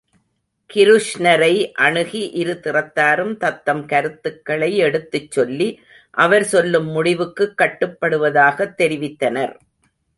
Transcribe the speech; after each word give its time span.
கிருஷ்ணரை 0.73 1.71
அணுகி, 1.71 2.31
இருதிறத்தாரும் 2.35 3.37
தத்தம் 3.37 3.85
கருத்துக்களை 3.85 4.77
எடுத்துச் 4.77 5.31
சொல்லி, 5.31 5.79
அவர் 6.11 6.43
சொல்லும் 6.43 6.87
முடிக்குக் 6.87 7.53
கட்டுப்படுவதாகத் 7.57 8.73
தெரிவித்தனர். 8.77 9.55